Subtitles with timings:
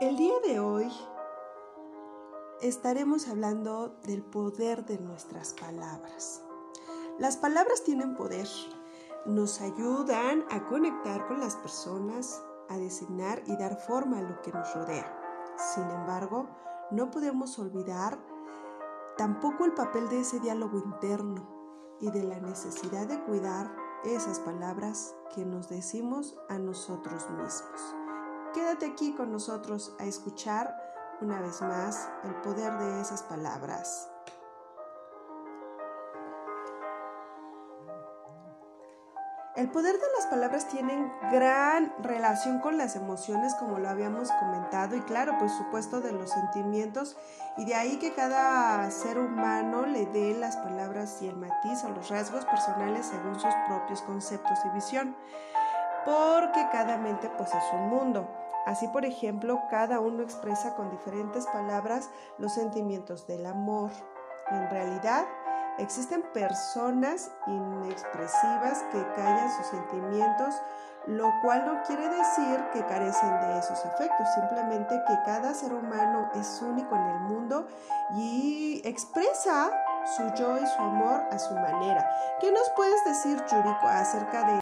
[0.00, 0.90] El día de hoy
[2.62, 6.42] estaremos hablando del poder de nuestras palabras.
[7.18, 8.48] Las palabras tienen poder,
[9.26, 14.52] nos ayudan a conectar con las personas, a designar y dar forma a lo que
[14.52, 15.14] nos rodea.
[15.74, 16.48] Sin embargo,
[16.90, 18.18] no podemos olvidar
[19.18, 21.46] tampoco el papel de ese diálogo interno
[22.00, 23.70] y de la necesidad de cuidar
[24.04, 27.99] esas palabras que nos decimos a nosotros mismos.
[28.54, 30.74] Quédate aquí con nosotros a escuchar
[31.20, 34.10] una vez más el poder de esas palabras.
[39.54, 44.96] El poder de las palabras tiene gran relación con las emociones, como lo habíamos comentado,
[44.96, 47.16] y claro, por supuesto, de los sentimientos,
[47.56, 51.90] y de ahí que cada ser humano le dé las palabras y el matiz o
[51.90, 55.14] los rasgos personales según sus propios conceptos y visión,
[56.04, 58.28] porque cada mente pues es un mundo.
[58.66, 63.90] Así, por ejemplo, cada uno expresa con diferentes palabras los sentimientos del amor.
[64.50, 65.26] En realidad,
[65.80, 70.54] Existen personas inexpresivas que callan sus sentimientos,
[71.06, 76.28] lo cual no quiere decir que carecen de esos afectos, simplemente que cada ser humano
[76.34, 77.66] es único en el mundo
[78.14, 79.70] y expresa
[80.16, 82.06] su yo y su amor a su manera.
[82.40, 84.58] ¿Qué nos puedes decir, Yuriko, acerca de